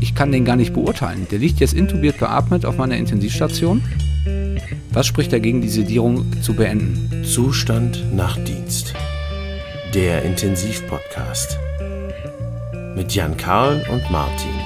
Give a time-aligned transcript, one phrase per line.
[0.00, 1.26] ich kann den gar nicht beurteilen.
[1.30, 3.82] Der liegt jetzt intubiert beatmet auf meiner Intensivstation.
[4.90, 7.24] Was spricht dagegen, die Sedierung zu beenden?
[7.24, 8.94] Zustand nach Dienst.
[9.94, 11.58] Der Intensivpodcast.
[12.96, 14.57] Mit Jan Karl und Martin.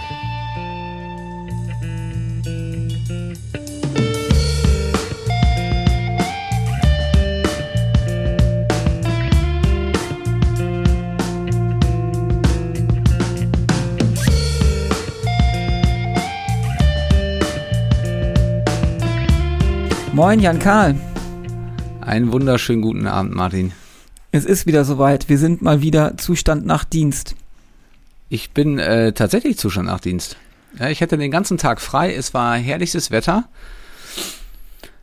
[20.25, 20.95] Moin, Jan Karl.
[22.01, 23.73] Einen wunderschönen guten Abend, Martin.
[24.31, 25.29] Es ist wieder soweit.
[25.29, 27.35] Wir sind mal wieder Zustand nach Dienst.
[28.29, 30.37] Ich bin äh, tatsächlich Zustand nach Dienst.
[30.79, 32.15] Ja, ich hatte den ganzen Tag frei.
[32.15, 33.49] Es war herrlichstes Wetter.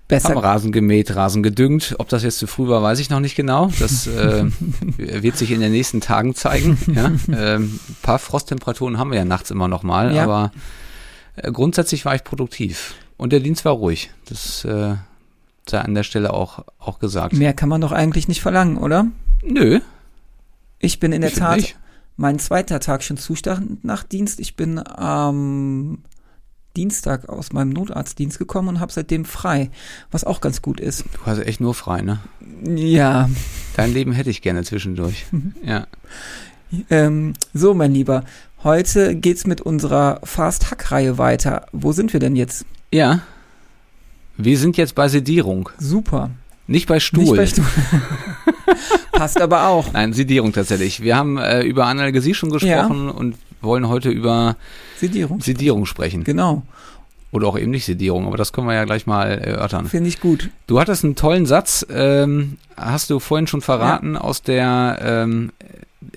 [0.08, 0.30] Besser.
[0.30, 1.95] Haben Rasen gemäht, Rasen gedüngt.
[2.00, 3.70] Ob das jetzt zu früh war, weiß ich noch nicht genau.
[3.78, 4.45] Das äh,
[4.98, 6.78] wird sich in den nächsten Tagen zeigen.
[6.95, 7.08] Ja?
[7.08, 10.23] Ähm, ein paar Frosttemperaturen haben wir ja nachts immer noch mal, Ja.
[10.23, 10.54] aber
[11.36, 12.95] äh, grundsätzlich war ich produktiv.
[13.17, 14.12] Und der Dienst war ruhig.
[14.30, 14.95] Das äh,
[15.70, 17.34] sei an der Stelle auch, auch gesagt.
[17.34, 19.08] Mehr kann man doch eigentlich nicht verlangen, oder?
[19.44, 19.80] Nö,
[20.80, 21.78] Ich bin in der ich Tat nicht.
[22.17, 24.40] mein zweiter Tag schon Zustand nach Dienst.
[24.40, 26.00] Ich bin am
[26.78, 29.72] Dienstag aus meinem Notarztdienst gekommen und habe seitdem frei,
[30.12, 31.03] was auch ganz gut ist.
[31.14, 32.20] Du hast echt nur frei, ne?
[32.66, 33.30] Ja,
[33.75, 35.25] Dein Leben hätte ich gerne zwischendurch.
[35.31, 35.53] Mhm.
[35.64, 35.88] Ja.
[36.90, 38.23] ähm, so mein Lieber,
[38.64, 41.66] heute geht's mit unserer Fast-Hack-Reihe weiter.
[41.72, 42.66] Wo sind wir denn jetzt?
[42.94, 43.22] Ja.
[44.42, 46.30] Wir sind jetzt bei Sedierung, Super.
[46.66, 47.23] nicht bei Stuhl.
[47.23, 47.66] Nicht bei Stuhl.
[49.12, 49.92] Passt aber auch.
[49.92, 51.02] Nein, Sedierung tatsächlich.
[51.02, 54.56] Wir haben äh, über Analgesie schon gesprochen und wollen heute über
[54.98, 55.42] Sedierung.
[55.42, 56.23] Sedierung sprechen.
[56.23, 56.64] Genau,
[57.31, 59.88] Oder auch eben nicht Sedierung, aber das können wir ja gleich mal erörtern.
[59.88, 60.50] finde ich gut.
[60.68, 65.52] Du hattest einen tollen Satz, ähm, hast du vorhin schon verraten, aus der ähm,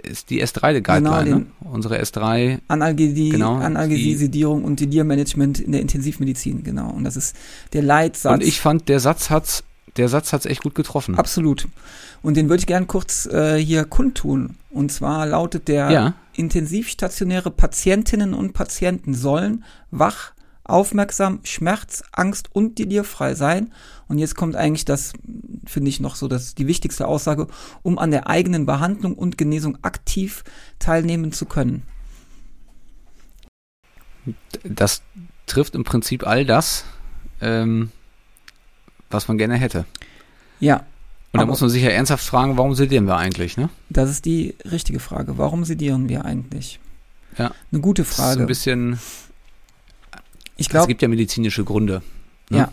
[0.03, 1.47] ist die S3-Guideline, Genau, ne?
[1.61, 2.59] unsere S3.
[2.69, 6.91] Analgesie, Genau, Analgesie, die- Sedierung und Delirmanagement in der Intensivmedizin, genau.
[6.91, 7.35] Und das ist
[7.73, 8.33] der Leitsatz.
[8.33, 9.65] Und ich fand, der Satz hat's,
[9.97, 11.17] der Satz hat's echt gut getroffen.
[11.17, 11.67] Absolut.
[12.23, 14.55] Und den würde ich gern kurz äh, hier kundtun.
[14.71, 16.15] Und zwar lautet der, Ja.
[16.35, 20.33] intensivstationäre Patientinnen und Patienten sollen wach,
[20.65, 23.73] aufmerksam, schmerz-, angst- und delirfrei sein.
[24.09, 25.13] Und jetzt kommt eigentlich das,
[25.67, 27.47] finde ich noch so, das die wichtigste Aussage,
[27.83, 30.45] um an der eigenen Behandlung und Genesung aktiv
[30.79, 31.83] teilnehmen zu können.
[34.63, 35.03] Das
[35.47, 36.85] trifft im Prinzip all das,
[37.41, 37.91] ähm,
[39.11, 39.85] was man gerne hätte.
[40.61, 40.85] Ja,
[41.33, 43.69] Und da muss man sich ja ernsthaft fragen, warum sedieren wir eigentlich, ne?
[43.91, 45.39] Das ist die richtige Frage.
[45.39, 46.79] Warum sedieren wir eigentlich?
[47.37, 47.51] Ja.
[47.73, 48.41] Eine gute Das ist Frage.
[48.43, 49.01] ein bisschen,
[50.63, 52.03] ich es glaube, gibt ja medizinische Gründe.
[52.49, 52.59] Ne?
[52.59, 52.73] Ja.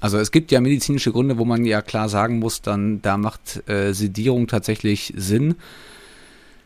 [0.00, 3.68] Also es gibt ja medizinische Gründe, wo man ja klar sagen muss, dann da macht
[3.68, 5.56] äh, Sedierung tatsächlich Sinn.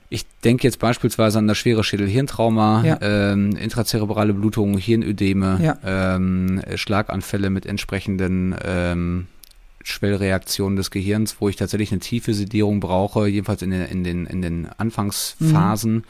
[0.08, 2.98] Ich denke jetzt beispielsweise an das schwere Schädel-Hirntrauma, Ja.
[3.00, 5.78] ähm, intrazerebrale Blutung, Hirnödeme, Ja.
[5.84, 9.26] ähm, Schlaganfälle mit entsprechenden ähm,
[9.82, 14.26] Schwellreaktionen des Gehirns, wo ich tatsächlich eine tiefe Sedierung brauche, jedenfalls in den, in den,
[14.26, 16.04] in den Anfangsphasen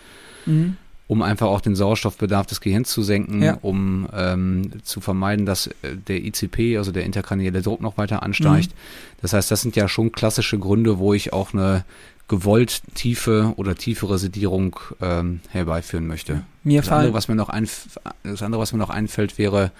[0.46, 0.76] mhm.
[1.06, 3.58] Um einfach auch den Sauerstoffbedarf des Gehirns zu senken, Ja.
[3.60, 5.72] um ähm, zu vermeiden, dass äh,
[6.08, 8.70] der ICP, also der interkranielle Druck, noch weiter ansteigt.
[8.70, 9.18] Mhm.
[9.20, 11.84] Das heißt, das sind ja schon klassische Gründe, wo ich auch eine
[12.26, 16.42] gewollt tiefe oder tiefere Sedierung ähm, herbeiführen möchte.
[16.62, 19.72] mir Das andere, was mir noch einf das andere, was mir noch einfällt, wäre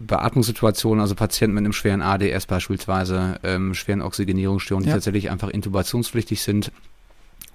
[0.00, 4.96] Beatmungssituationen, also Patienten mit einem schweren ADS beispielsweise, ähm, schweren Oxygenierungsstörungen, die Ja.
[4.96, 6.70] tatsächlich einfach intubationspflichtig sind,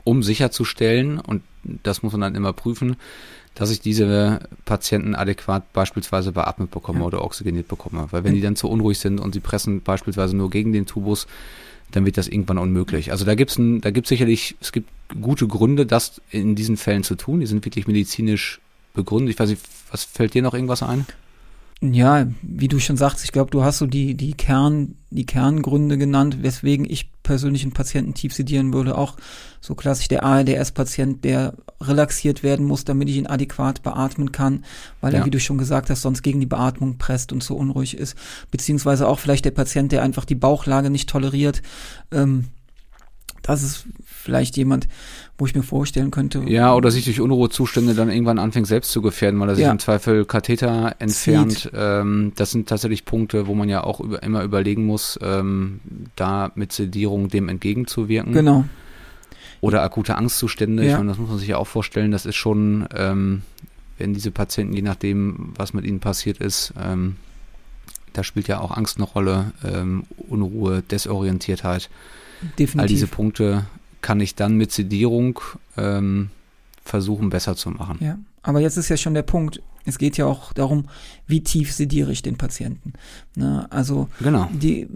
[0.07, 1.43] um sicherzustellen, und
[1.83, 2.95] das muss man dann immer prüfen,
[3.55, 7.05] dass ich diese Patienten adäquat beispielsweise beatmet bekomme Ja.
[7.05, 8.07] oder oxygeniert bekomme.
[8.11, 11.27] Weil wenn die dann zu unruhig sind und sie pressen beispielsweise nur gegen den Tubus,
[11.91, 13.11] dann wird das irgendwann unmöglich.
[13.11, 14.89] Also da gibt's ein, da gibt's sicherlich, es gibt
[15.21, 17.39] gute Gründe, das in diesen Fällen zu tun.
[17.39, 18.59] Die sind wirklich medizinisch
[18.93, 19.33] begründet.
[19.33, 21.05] Ich weiß nicht, was fällt dir noch irgendwas ein?
[21.81, 25.97] Ja, wie du schon sagst, ich glaube, du hast so die, die Kern, die Kerngründe
[25.99, 28.97] genannt, weswegen ich persönlich einen Patienten tief sedieren würde.
[28.97, 29.15] Auch
[29.61, 34.65] so klassisch der ARDS-Patient, der relaxiert werden muss, damit ich ihn adäquat beatmen kann,
[35.01, 35.25] weil er, Ja.
[35.27, 38.15] wie du schon gesagt hast, sonst gegen die Beatmung presst und so unruhig ist.
[38.49, 41.61] Beziehungsweise auch vielleicht der Patient, der einfach die Bauchlage nicht toleriert.
[42.11, 42.45] Ähm,
[43.47, 44.87] das ist vielleicht jemand,
[45.37, 46.43] wo ich mir vorstellen könnte.
[46.47, 49.71] Ja, oder sich durch Unruhezustände dann irgendwann anfängt selbst zu gefährden, weil er sich Ja.
[49.71, 51.71] im Zweifel Katheter entfernt.
[51.73, 55.79] Ähm, das sind tatsächlich Punkte, wo man ja auch über, immer überlegen muss, ähm,
[56.15, 58.33] da mit Sedierung dem entgegenzuwirken.
[58.33, 58.65] Genau.
[59.61, 60.83] Oder akute Angstzustände.
[60.83, 60.97] Ich Ja.
[60.97, 62.11] meine, das muss man sich ja auch vorstellen.
[62.11, 63.41] Das ist schon, ähm,
[63.97, 67.15] wenn diese Patienten, je nachdem, was mit ihnen passiert ist, ähm,
[68.13, 71.89] da spielt ja auch Angst eine Rolle, ähm, Unruhe, Desorientiertheit.
[72.59, 72.79] Definitiv.
[72.79, 73.65] All diese Punkte
[74.01, 75.39] kann ich dann mit Sedierung
[75.77, 76.29] ähm,
[76.83, 77.97] versuchen besser zu machen.
[77.99, 79.61] Ja, aber jetzt ist ja schon der Punkt.
[79.85, 80.85] Es geht ja auch darum,
[81.27, 82.93] wie tief sediere ich den Patienten.
[83.35, 83.67] Ne?
[83.71, 84.49] Also Genau.
[84.53, 84.87] die,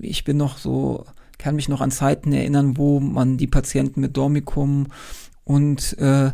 [0.00, 1.04] ich bin noch so,
[1.38, 4.86] kann mich noch an Zeiten erinnern, wo man die Patienten mit Dormicum
[5.44, 6.30] und äh,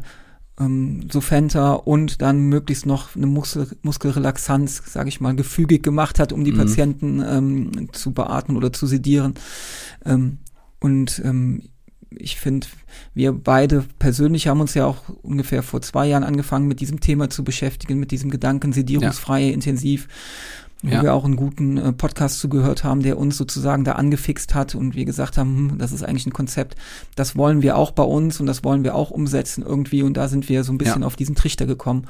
[0.60, 6.32] ähm, Sofenta und dann möglichst noch eine Muskel, Muskelrelaxanz, sage ich mal, gefügig gemacht hat,
[6.32, 6.56] um die Mhm.
[6.58, 9.34] Patienten ähm, zu beatmen oder zu sedieren.
[10.04, 10.38] Ähm,
[10.82, 11.62] und ähm,
[12.14, 12.66] ich finde,
[13.14, 17.30] wir beide persönlich haben uns ja auch ungefähr vor zwei Jahren angefangen, mit diesem Thema
[17.30, 20.08] zu beschäftigen, mit diesem Gedanken sedierungsfreie intensiv,
[20.82, 21.02] wo Ja.
[21.02, 24.94] wir auch einen guten äh, Podcast zugehört haben, der uns sozusagen da angefixt hat und
[24.94, 26.74] wir gesagt haben, hm, das ist eigentlich ein Konzept,
[27.14, 30.28] das wollen wir auch bei uns und das wollen wir auch umsetzen irgendwie und da
[30.28, 31.06] sind wir so ein bisschen Ja.
[31.06, 32.08] auf diesen Trichter gekommen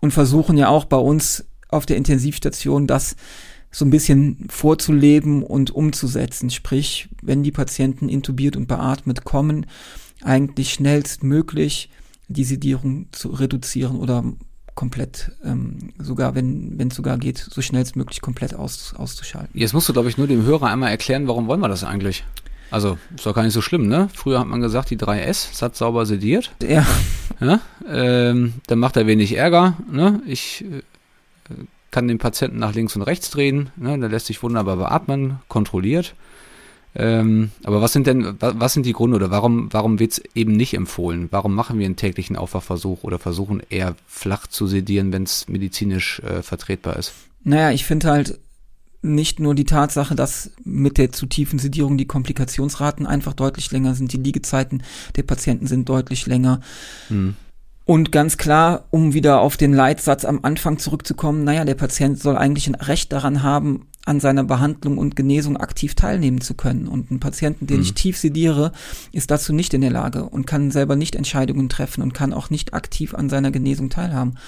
[0.00, 3.16] und versuchen ja auch bei uns auf der Intensivstation das
[3.74, 6.50] so ein bisschen vorzuleben und umzusetzen.
[6.50, 9.66] Sprich, wenn die Patienten intubiert und beatmet kommen,
[10.22, 11.90] eigentlich schnellstmöglich
[12.28, 14.22] die Sedierung zu reduzieren oder
[14.76, 19.58] komplett, ähm, sogar wenn wenn es sogar geht, so schnellstmöglich komplett aus, auszuschalten.
[19.58, 22.24] Jetzt musst du, glaube ich, nur dem Hörer einmal erklären, warum wollen wir das eigentlich?
[22.70, 24.08] Also, ist doch gar nicht so schlimm, ne?
[24.14, 26.52] Früher hat man gesagt, die 3S, satt sauber sediert.
[26.62, 26.86] Ja,
[27.40, 27.60] Ja?
[27.88, 29.76] Ähm, dann macht er wenig Ärger.
[29.90, 30.22] Ne?
[30.26, 30.82] Ich äh,
[31.94, 33.70] kann den Patienten nach links und rechts drehen.
[33.76, 33.96] Ne?
[33.98, 36.14] Der lässt sich wunderbar beatmen, kontrolliert.
[36.96, 40.22] Ähm, aber was sind denn, wa- was sind die Gründe oder warum, warum wird es
[40.34, 41.28] eben nicht empfohlen?
[41.30, 46.20] Warum machen wir einen täglichen Aufwachversuch oder versuchen eher flach zu sedieren, wenn es medizinisch
[46.20, 47.12] äh, vertretbar ist?
[47.44, 48.38] Naja, ich finde halt
[49.02, 53.94] nicht nur die Tatsache, dass mit der zu tiefen Sedierung die Komplikationsraten einfach deutlich länger
[53.94, 54.82] sind, die Liegezeiten
[55.16, 56.60] der Patienten sind deutlich länger.
[57.08, 57.36] Hm.
[57.86, 62.36] Und ganz klar, um wieder auf den Leitsatz am Anfang zurückzukommen, naja, der Patient soll
[62.36, 66.88] eigentlich ein Recht daran haben, an seiner Behandlung und Genesung aktiv teilnehmen zu können.
[66.88, 67.82] Und ein Patienten, den Mhm.
[67.82, 68.72] ich tief sediere,
[69.12, 72.50] ist dazu nicht in der Lage und kann selber nicht Entscheidungen treffen und kann auch
[72.50, 74.38] nicht aktiv an seiner Genesung teilhaben.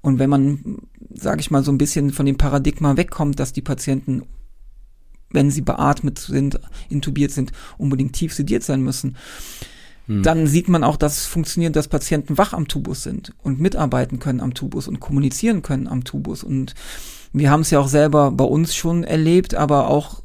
[0.00, 0.78] Und wenn man,
[1.12, 4.22] sage ich mal, so ein bisschen von dem Paradigma wegkommt, dass die Patienten,
[5.30, 9.16] wenn sie beatmet sind, intubiert sind, unbedingt tief sediert sein müssen,
[10.06, 10.22] Hm.
[10.22, 14.18] dann sieht man auch, dass es funktioniert, dass Patienten wach am Tubus sind und mitarbeiten
[14.18, 16.44] können am Tubus und kommunizieren können am Tubus.
[16.44, 16.74] Und
[17.32, 20.23] wir haben es ja auch selber bei uns schon erlebt, aber auch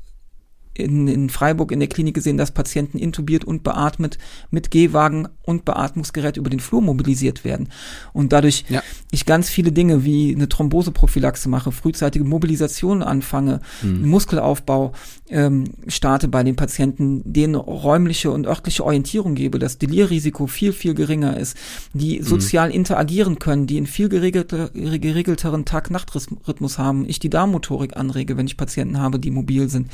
[0.80, 4.18] in, in Freiburg in der Klinik gesehen, dass Patienten intubiert und beatmet
[4.52, 7.70] mit Gehwagen und Beatmungsgerät über den Flur mobilisiert werden.
[8.14, 8.82] Und dadurch Ja.
[9.12, 14.08] ich ganz viele Dinge wie eine Thromboseprophylaxe mache, frühzeitige Mobilisation anfange, Hm.
[14.10, 14.94] Muskelaufbau
[15.30, 20.94] ähm, starte bei den Patienten, denen räumliche und örtliche Orientierung gebe, das Delirrisiko viel, viel
[20.94, 21.56] geringer ist,
[21.94, 28.38] die sozial interagieren können, die einen viel geregelte, geregelteren Tag-Nacht-Rhythmus haben, ich die Darmmotorik anrege,
[28.38, 29.90] wenn ich Patienten habe, die mobil sind.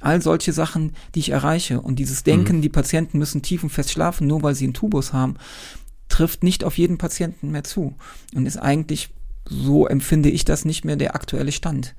[0.00, 1.80] All solche Sachen, die ich erreiche.
[1.80, 5.36] Und dieses Denken, die Patienten müssen tiefenfest schlafen, nur weil sie einen Tubus haben,
[6.08, 7.94] trifft nicht auf jeden Patienten mehr zu.
[8.34, 9.10] Und ist eigentlich,
[9.44, 11.94] so empfinde ich das nicht mehr der aktuelle Stand.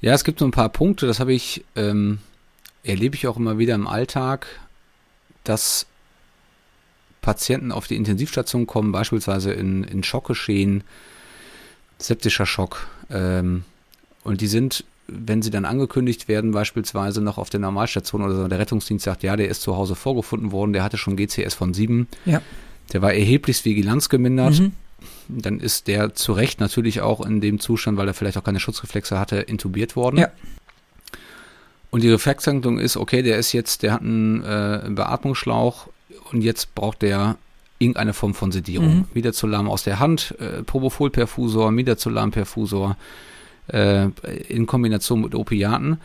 [0.00, 2.20] Ja, es gibt so ein paar Punkte, das habe ich, ähm,
[2.84, 4.46] erlebe ich auch immer wieder im Alltag,
[5.42, 5.86] dass
[7.22, 10.84] Patienten auf die Intensivstation kommen, beispielsweise in, in Schockgeschehen,
[11.98, 13.64] septischer Schock, ähm,
[14.22, 18.48] und die sind, wenn sie dann angekündigt werden, beispielsweise noch auf der Normalstation oder so,
[18.48, 21.74] der Rettungsdienst sagt, ja, der ist zu Hause vorgefunden worden, der hatte schon GCS von
[21.74, 22.40] 7, Ja.
[22.92, 24.72] der war erheblichst Vigilanz gemindert, Mhm.
[25.28, 28.60] dann ist der zu Recht natürlich auch in dem Zustand, weil er vielleicht auch keine
[28.60, 30.16] Schutzreflexe hatte, intubiert worden.
[30.18, 30.28] Ja.
[31.90, 35.88] Und die Reflexhandlung ist, okay, der ist jetzt, der hat einen äh, Beatmungsschlauch
[36.32, 37.36] und jetzt braucht der
[37.78, 38.96] irgendeine Form von Sedierung.
[38.98, 39.04] Mhm.
[39.14, 42.96] Midazolam aus der Hand, äh, Propofol-Perfusor, Midazolam-Perfusor
[43.68, 44.08] äh,
[44.48, 45.98] in Kombination mit Opiaten.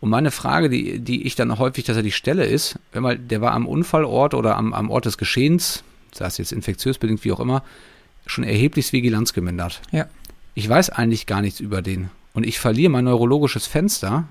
[0.00, 3.52] Und meine Frage, die, die ich dann häufig tatsächlich stelle, ist, wenn mal, der war
[3.52, 5.82] am Unfallort oder am, am Ort des Geschehens,
[6.12, 7.62] sei es jetzt infektiös bedingt, wie auch immer,
[8.26, 9.80] schon erheblich Vigilanz gemindert.
[9.92, 10.06] Ja.
[10.54, 12.10] Ich weiß eigentlich gar nichts über den.
[12.34, 14.26] Und ich verliere mein neurologisches Fenster.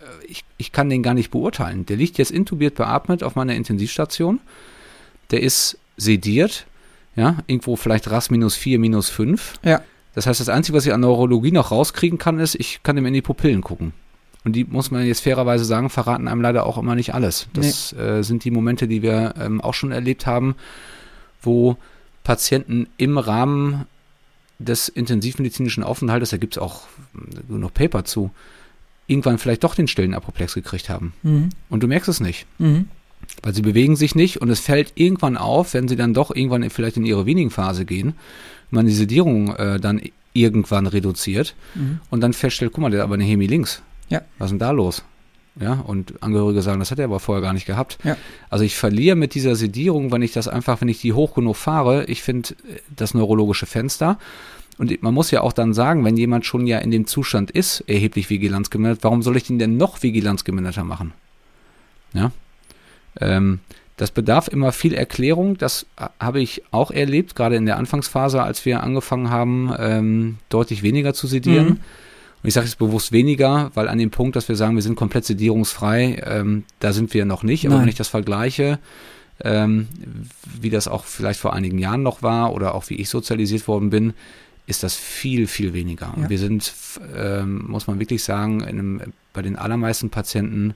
[0.00, 1.84] Äh, Ich, ich kann den gar nicht beurteilen.
[1.86, 4.40] Der liegt jetzt intubiert beatmet auf meiner Intensivstation.
[5.30, 6.66] Der ist sediert.
[7.14, 9.54] Ja, irgendwo vielleicht RAS minus 4, minus 5.
[9.64, 9.82] Ja.
[10.14, 13.06] Das heißt, das Einzige, was ich an Neurologie noch rauskriegen kann, ist, ich kann ihm
[13.06, 13.92] in die Pupillen gucken.
[14.44, 17.48] Und die, muss man jetzt fairerweise sagen, verraten einem leider auch immer nicht alles.
[17.54, 20.56] Das äh, sind die Momente, die wir ähm, auch schon erlebt haben,
[21.40, 21.76] wo
[22.24, 23.86] Patienten im Rahmen
[24.58, 26.82] des intensivmedizinischen Aufenthaltes, da gibt es auch
[27.14, 28.30] äh, noch Paper zu,
[29.06, 31.12] irgendwann vielleicht doch den stillen Apoplex gekriegt haben.
[31.22, 31.50] Mhm.
[31.68, 32.46] Und du merkst es nicht.
[32.58, 32.88] Mhm.
[33.42, 36.68] Weil sie bewegen sich nicht und es fällt irgendwann auf, wenn sie dann doch irgendwann
[36.70, 38.14] vielleicht in ihre Weaning-Phase gehen,
[38.70, 40.00] man die Sedierung äh, dann
[40.32, 42.00] irgendwann reduziert Mhm.
[42.10, 43.82] und dann feststellt, guck mal, der hat aber eine Hemi links.
[44.08, 44.22] Ja.
[44.38, 45.02] Was ist denn da los?
[45.60, 47.98] Ja, und Angehörige sagen, das hat er aber vorher gar nicht gehabt.
[48.04, 48.16] Ja.
[48.48, 51.56] Also ich verliere mit dieser Sedierung, wenn ich das einfach, wenn ich die hoch genug
[51.56, 52.54] fahre, ich finde
[52.94, 54.18] das neurologische Fenster.
[54.78, 57.80] Und man muss ja auch dann sagen, wenn jemand schon ja in dem Zustand ist,
[57.86, 61.12] erheblich vigilanzgemindert, warum soll ich den denn noch vigilanzgeminderter machen?
[62.14, 62.32] Ja.
[63.20, 63.60] Ähm,
[63.96, 65.58] das bedarf immer viel Erklärung.
[65.58, 65.86] Das
[66.18, 71.14] habe ich auch erlebt, gerade in der Anfangsphase, als wir angefangen haben, ähm, deutlich weniger
[71.14, 71.66] zu sedieren.
[71.66, 71.78] Mhm.
[72.42, 74.96] Und ich sage jetzt bewusst weniger, weil an dem Punkt, dass wir sagen, wir sind
[74.96, 77.66] komplett sedierungsfrei, ähm, da sind wir noch nicht.
[77.66, 77.82] Aber Nein.
[77.82, 78.80] wenn ich das vergleiche,
[79.44, 79.86] ähm,
[80.60, 83.90] wie das auch vielleicht vor einigen Jahren noch war oder auch wie ich sozialisiert worden
[83.90, 84.14] bin,
[84.66, 86.14] ist das viel, viel weniger.
[86.20, 86.28] Ja.
[86.28, 86.72] Wir sind,
[87.16, 89.00] ähm, muss man wirklich sagen, einem,
[89.32, 90.74] bei den allermeisten Patienten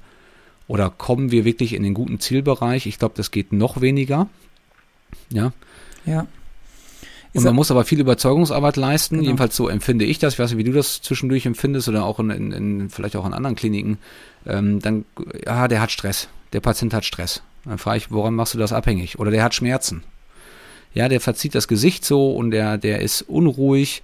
[0.69, 2.87] oder kommen wir wirklich in den guten Zielbereich?
[2.87, 4.29] Ich glaube, das geht noch weniger.
[5.31, 5.53] Ja.
[6.05, 6.27] Ja.
[7.35, 9.27] Und man muss aber viel Überzeugungsarbeit leisten, genau.
[9.27, 12.19] jedenfalls so empfinde ich das, ich weiß nicht, wie du das zwischendurch empfindest oder auch
[12.19, 13.99] in, in, in vielleicht auch in anderen Kliniken,
[14.47, 15.05] ähm, dann,
[15.45, 17.43] ja, der hat Stress, der Patient hat Stress.
[17.67, 19.19] Dann frage ich, woran machst du das abhängig?
[19.19, 20.03] Oder der hat Schmerzen.
[20.95, 24.03] Ja, der verzieht das Gesicht so und der, der ist unruhig.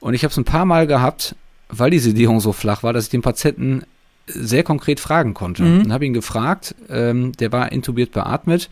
[0.00, 1.36] Und ich habe es ein paar Mal gehabt,
[1.68, 3.84] weil die Sedierung so flach war, dass ich den Patienten
[4.26, 5.62] sehr konkret fragen konnte.
[5.62, 5.82] Mhm.
[5.84, 8.70] Dann habe ihn gefragt, ähm, der war intubiert beatmet,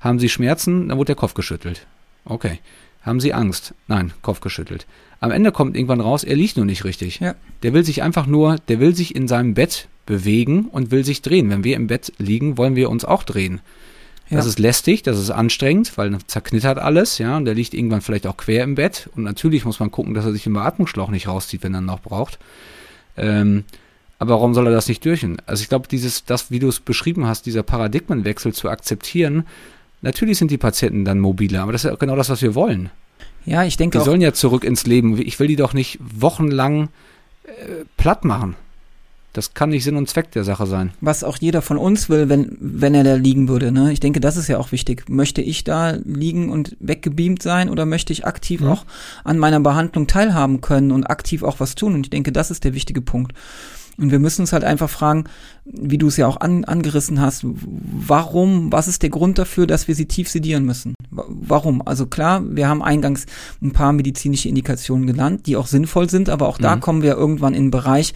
[0.00, 0.88] haben Sie Schmerzen?
[0.88, 1.86] Dann wurde der Kopf geschüttelt.
[2.24, 2.60] Okay.
[3.02, 3.74] Haben Sie Angst?
[3.86, 4.86] Nein, Kopf geschüttelt.
[5.20, 7.20] Am Ende kommt irgendwann raus, er liegt nur nicht richtig.
[7.20, 7.34] Ja.
[7.62, 11.22] Der will sich einfach nur, der will sich in seinem Bett bewegen und will sich
[11.22, 11.50] drehen.
[11.50, 13.60] Wenn wir im Bett liegen, wollen wir uns auch drehen.
[14.28, 14.38] Ja.
[14.38, 18.26] Das ist lästig, das ist anstrengend, weil zerknittert alles, ja, und der liegt irgendwann vielleicht
[18.26, 19.10] auch quer im Bett.
[19.14, 22.00] Und natürlich muss man gucken, dass er sich im Beatmungsschlauch nicht rauszieht, wenn er noch
[22.00, 22.38] braucht.
[23.16, 23.64] Ähm,
[24.24, 25.36] aber warum soll er das nicht dürfen?
[25.46, 29.44] Also ich glaube, dieses, das, wie du es beschrieben hast, dieser Paradigmenwechsel zu akzeptieren,
[30.02, 32.90] natürlich sind die Patienten dann mobiler, aber das ist ja genau das, was wir wollen.
[33.46, 33.98] Ja, ich denke.
[33.98, 35.20] Die sollen ja zurück ins Leben.
[35.20, 36.88] Ich will die doch nicht wochenlang
[37.44, 38.56] äh, platt machen.
[39.34, 40.92] Das kann nicht Sinn und Zweck der Sache sein.
[41.00, 43.72] Was auch jeder von uns will, wenn, wenn er da liegen würde.
[43.72, 43.92] Ne?
[43.92, 45.08] Ich denke, das ist ja auch wichtig.
[45.08, 48.68] Möchte ich da liegen und weggebeamt sein oder möchte ich aktiv mhm.
[48.68, 48.84] auch
[49.24, 51.94] an meiner Behandlung teilhaben können und aktiv auch was tun?
[51.94, 53.32] Und ich denke, das ist der wichtige Punkt.
[53.96, 55.24] Und wir müssen uns halt einfach fragen,
[55.64, 59.88] wie du es ja auch an, angerissen hast, warum, was ist der Grund dafür, dass
[59.88, 60.94] wir sie tief sedieren müssen?
[61.10, 61.86] Warum?
[61.86, 63.26] Also klar, wir haben eingangs
[63.62, 66.62] ein paar medizinische Indikationen genannt, die auch sinnvoll sind, aber auch mhm.
[66.62, 68.14] da kommen wir irgendwann in einen Bereich,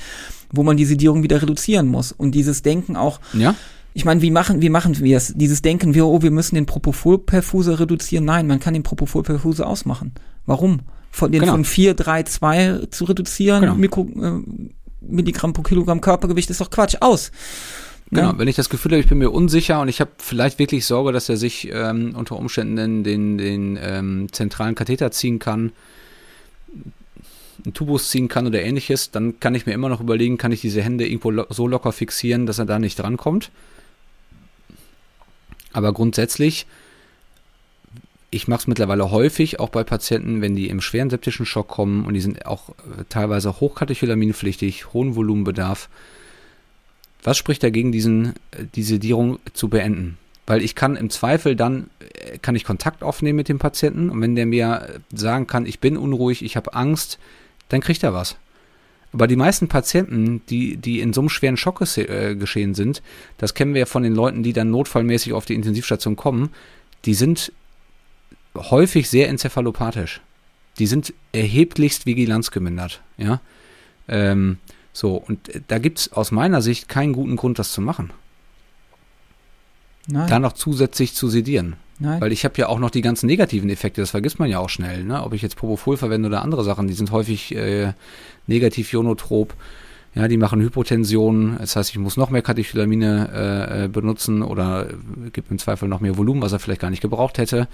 [0.52, 2.12] wo man die Sedierung wieder reduzieren muss.
[2.12, 3.54] Und dieses Denken auch, ja?
[3.94, 5.32] ich meine, wie machen, wie machen wir es?
[5.36, 8.24] Dieses Denken, wir, oh, wir müssen den Propofol-Perfuser reduzieren.
[8.24, 10.12] Nein, man kann den Propofol-Perfuser ausmachen.
[10.46, 10.80] Warum?
[11.10, 11.52] Von den genau.
[11.52, 13.74] von 4, 3, 2 zu reduzieren, genau.
[13.74, 14.42] Mikro, äh,
[15.00, 16.96] Milligramm pro Kilogramm Körpergewicht ist doch Quatsch.
[17.00, 17.30] Aus.
[18.10, 20.86] Genau, wenn ich das Gefühl habe, ich bin mir unsicher und ich habe vielleicht wirklich
[20.86, 25.72] Sorge, dass er sich ähm, unter Umständen den, den ähm, zentralen Katheter ziehen kann,
[27.64, 30.62] einen Tubus ziehen kann oder ähnliches, dann kann ich mir immer noch überlegen, kann ich
[30.62, 33.50] diese Hände irgendwo lo so locker fixieren, dass er da nicht drankommt.
[35.72, 36.66] Aber grundsätzlich,
[38.30, 42.04] ich mache es mittlerweile häufig, auch bei Patienten, wenn die im schweren septischen Schock kommen
[42.04, 45.88] und die sind auch äh, teilweise hochkatecholaminpflichtig, hohen Volumenbedarf.
[47.22, 50.18] Was spricht dagegen, diesen, äh, die Sedierung zu beenden?
[50.46, 54.20] Weil ich kann im Zweifel dann, äh, kann ich Kontakt aufnehmen mit dem Patienten und
[54.20, 57.18] wenn der mir sagen kann, ich bin unruhig, ich habe Angst,
[57.70, 58.36] dann kriegt er was.
[59.10, 63.02] Aber die meisten Patienten, die, die in so einem schweren Schock geschehen sind,
[63.38, 66.50] das kennen wir ja von den Leuten, die dann notfallmäßig auf die Intensivstation kommen,
[67.06, 67.52] die sind
[68.70, 70.20] häufig sehr enzephalopathisch.
[70.78, 73.40] Die sind erheblichst vigilanzgemindert, ja.
[74.06, 74.58] Ähm,
[74.92, 75.38] so, und
[75.68, 78.10] da gibt es aus meiner Sicht keinen guten Grund, das zu machen.
[80.08, 80.28] Nein.
[80.28, 81.76] Da noch zusätzlich zu sedieren.
[82.00, 82.20] Nein.
[82.20, 84.70] Weil ich habe ja auch noch die ganzen negativen Effekte, das vergisst man ja auch
[84.70, 85.04] schnell.
[85.04, 85.22] Ne?
[85.22, 87.92] Ob ich jetzt Propofol verwende oder andere Sachen, die sind häufig äh,
[88.46, 89.54] negativ ionotrop.
[90.14, 94.88] Ja, die machen Hypotension, das heißt, ich muss noch mehr Katecholamine äh, äh, benutzen oder
[95.32, 97.68] gibt im Zweifel noch mehr Volumen, was er vielleicht gar nicht gebraucht hätte.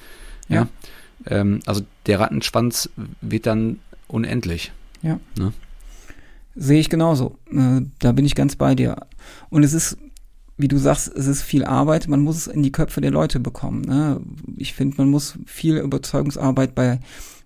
[0.49, 0.57] Ja.
[0.57, 0.69] ja.
[1.27, 4.73] Ähm, also der Rattenschwanz wird dann unendlich.
[5.03, 5.21] Ja.
[5.39, 5.53] Ne?
[6.55, 7.39] Sehe ich genauso.
[7.51, 8.97] Äh, da bin ich ganz bei dir.
[9.51, 9.99] Und es ist
[10.57, 13.41] wie du sagst, es ist viel Arbeit, man muss es in die Köpfe der Leute
[13.41, 13.83] bekommen.
[13.83, 14.21] Ne?
[14.57, 17.01] Ich finde, man muss viel Überzeugungsarbeit bei,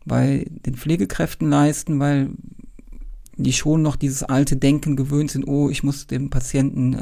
[0.05, 2.31] bei den Pflegekräften leisten, weil
[3.45, 6.95] die schon noch dieses alte Denken gewöhnt sind, oh, ich muss dem Patienten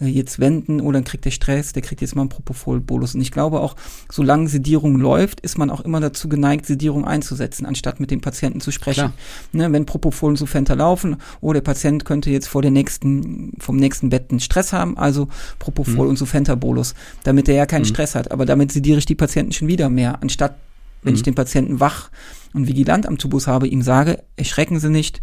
[0.00, 3.14] äh, jetzt wenden, oder dann kriegt der Stress, der kriegt jetzt mal einen Propofol-Bolus.
[3.14, 3.76] Und ich glaube auch,
[4.10, 8.60] solange Sedierung läuft, ist man auch immer dazu geneigt, Sedierung einzusetzen, anstatt mit dem Patienten
[8.60, 9.12] zu sprechen.
[9.52, 13.76] Ne, wenn Propofol und Sufenta laufen, oh, der Patient könnte jetzt vor der nächsten, vom
[13.76, 16.10] nächsten Bett einen Stress haben, also Propofol mhm.
[16.10, 17.86] und Sufenta-Bolus, damit er ja keinen mhm.
[17.86, 18.30] Stress hat.
[18.30, 20.56] Aber damit sediere ich die Patienten schon wieder mehr, anstatt
[21.02, 21.16] wenn mhm.
[21.16, 22.10] ich den Patienten wach
[22.52, 25.22] und vigilant am Tubus habe, ihm sage, erschrecken Sie nicht,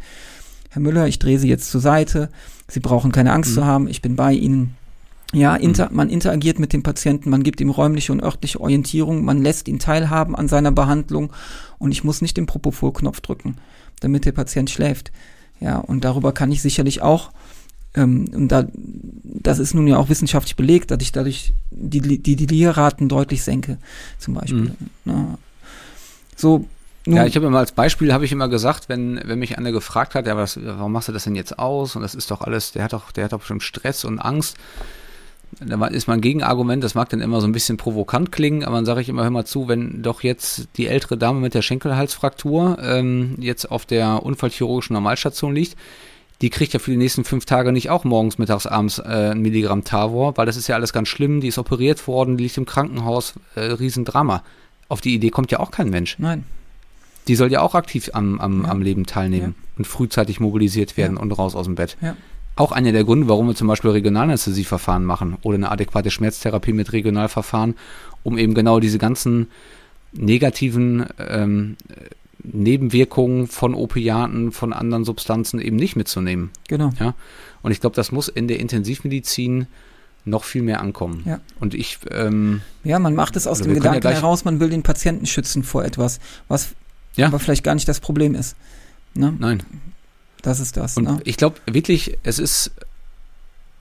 [0.77, 2.29] Herr Müller, ich drehe Sie jetzt zur Seite,
[2.67, 3.55] Sie brauchen keine Angst Mhm.
[3.55, 4.75] zu haben, ich bin bei Ihnen.
[5.33, 9.41] Ja, inter, man interagiert mit dem Patienten, man gibt ihm räumliche und örtliche Orientierung, man
[9.41, 11.33] lässt ihn teilhaben an seiner Behandlung
[11.79, 13.57] und ich muss nicht den Propofol-Knopf drücken,
[14.01, 15.11] damit der Patient schläft.
[15.59, 17.31] Ja, und darüber kann ich sicherlich auch,
[17.95, 18.67] ähm, und da,
[19.23, 23.79] das ist nun ja auch wissenschaftlich belegt, dass ich dadurch die, die Delirraten deutlich senke,
[24.19, 24.75] zum Beispiel.
[25.05, 25.39] Ja.
[26.35, 26.65] So,
[27.07, 29.71] nun, Ja, ich habe immer als Beispiel, habe ich immer gesagt, wenn, wenn mich einer
[29.71, 31.95] gefragt hat, ja, was, warum machst du das denn jetzt aus?
[31.95, 34.57] Und das ist doch alles, der hat doch, der hat doch bestimmt Stress und Angst.
[35.61, 38.85] Da ist mein Gegenargument, das mag dann immer so ein bisschen provokant klingen, aber dann
[38.85, 42.77] sage ich immer, hör mal zu, wenn doch jetzt die ältere Dame mit der Schenkelhalsfraktur
[42.81, 45.77] ähm, jetzt auf der unfallchirurgischen Normalstation liegt,
[46.41, 49.41] die kriegt ja für die nächsten fünf Tage nicht auch morgens, mittags, abends äh, ein
[49.41, 52.57] Milligramm Tavor, weil das ist ja alles ganz schlimm, die ist operiert worden, die liegt
[52.57, 54.43] im Krankenhaus, äh, Riesendrama.
[54.89, 56.19] Auf die Idee kommt ja auch kein Mensch.
[56.19, 56.43] nein,
[57.27, 58.69] Die soll ja auch aktiv am, am, Ja.
[58.71, 61.21] am Leben teilnehmen und frühzeitig mobilisiert werden Ja.
[61.21, 61.97] und raus aus dem Bett.
[62.01, 62.15] Ja.
[62.55, 66.91] Auch einer der Gründe, warum wir zum Beispiel Regionalanästhesieverfahren machen oder eine adäquate Schmerztherapie mit
[66.93, 67.75] Regionalverfahren,
[68.23, 69.47] um eben genau diese ganzen
[70.13, 71.75] negativen ähm,
[72.43, 76.49] Nebenwirkungen von Opiaten, von anderen Substanzen eben nicht mitzunehmen.
[76.67, 76.91] genau.
[77.63, 79.67] Und ich glaube, das muss in der Intensivmedizin
[80.25, 81.23] noch viel mehr ankommen.
[81.25, 81.39] Ja.
[81.59, 84.59] Und ich, ähm, Ja, man macht es aus Oder dem ja Gedanken gleich- heraus, man
[84.59, 86.75] will den Patienten schützen vor etwas, was
[87.17, 87.27] Ja.
[87.27, 88.55] aber vielleicht gar nicht das Problem ist.
[89.13, 89.33] Ne?
[89.39, 89.63] nein,
[90.41, 90.95] Das ist das.
[90.97, 91.19] Und Ne?
[91.25, 92.71] ich glaube wirklich, es ist,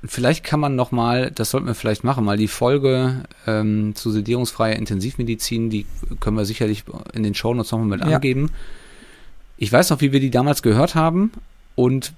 [0.05, 4.11] vielleicht kann man noch mal, das sollten wir vielleicht machen, mal die Folge ähm, zu
[4.11, 5.87] sedierungsfreier Intensivmedizin, die
[6.21, 8.16] können wir sicherlich in den Shownotes nochmal mit Ja.
[8.16, 8.50] angeben.
[9.59, 11.33] Ich weiß noch, wie wir die damals gehört haben
[11.75, 12.12] und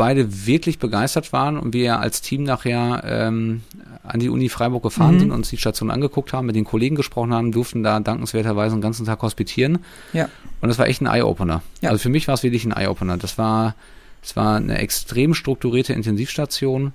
[0.00, 3.60] beide wirklich begeistert waren und wir als Team nachher ähm,
[4.02, 5.20] an die Uni Freiburg gefahren Mhm.
[5.20, 8.80] sind, uns die Station angeguckt haben, mit den Kollegen gesprochen haben, durften da dankenswerterweise den
[8.80, 9.80] ganzen Tag hospitieren.
[10.14, 10.30] Ja.
[10.62, 11.60] Und das war echt ein Eye-Opener.
[11.82, 11.90] Ja.
[11.90, 13.18] Also für mich war es wirklich ein Eye-Opener.
[13.18, 13.74] Das war,
[14.22, 16.94] es war eine extrem strukturierte Intensivstation.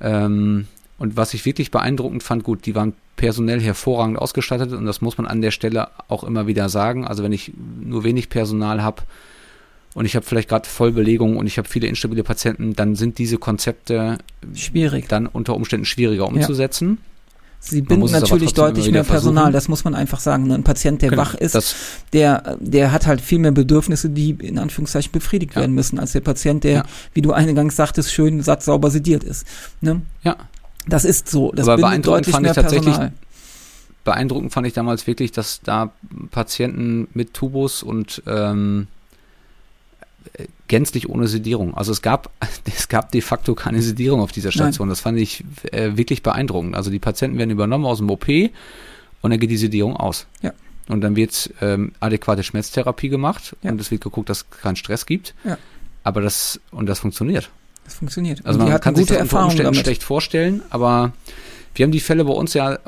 [0.00, 0.66] Ähm,
[0.96, 5.18] und was ich wirklich beeindruckend fand, gut, die waren personell hervorragend ausgestattet und das muss
[5.18, 7.06] man an der Stelle auch immer wieder sagen.
[7.06, 9.02] Also wenn ich nur wenig Personal habe
[9.94, 13.38] und ich habe vielleicht gerade Vollbelegung und ich habe viele instabile Patienten, dann sind diese
[13.38, 14.18] Konzepte
[14.54, 15.08] Schwierig.
[15.08, 16.98] dann unter Umständen schwieriger umzusetzen.
[17.62, 19.52] Sie Man binden natürlich deutlich mehr Personal, versuchen.
[19.52, 20.44] das muss man einfach sagen.
[20.46, 20.54] ne?
[20.54, 21.20] Ein Patient, der Genau.
[21.22, 21.76] wach ist,
[22.14, 25.60] der, der hat halt viel mehr Bedürfnisse, die in Anführungszeichen befriedigt Ja.
[25.60, 26.84] werden müssen, als der Patient, der, Ja.
[27.12, 29.46] wie du eingangs sagtest, schön satt sauber sediert ist.
[29.82, 30.00] Ne?
[30.22, 30.36] ja,
[30.88, 31.52] Das ist so.
[31.52, 33.12] Das Aber bindet beeindruckend deutlich fand mehr ich tatsächlich- Personal.
[34.04, 35.92] beeindruckend fand ich damals wirklich, dass da
[36.30, 38.99] Patienten mit Tubus und ähm, äh,
[40.68, 41.74] gänzlich ohne Sedierung.
[41.74, 42.30] Also es gab,
[42.76, 44.88] es gab de facto keine Sedierung auf dieser Station.
[44.88, 46.74] Das fand ich äh, wirklich beeindruckend.
[46.74, 50.26] Also die Patienten werden übernommen aus dem OP und dann geht die Sedierung aus.
[50.42, 50.52] Ja.
[50.88, 53.70] Und dann wird ähm, adäquate Schmerztherapie gemacht Ja.
[53.70, 55.34] und es wird geguckt, dass es keinen Stress gibt.
[55.44, 55.56] Ja.
[56.02, 57.50] Aber das, und das funktioniert.
[57.84, 58.44] Das funktioniert.
[58.44, 59.84] Also Und man kann sich gute das unter Erfahrungen Umständen damit.
[59.86, 61.12] schlecht vorstellen, aber
[61.74, 62.78] wir haben die Fälle bei uns ja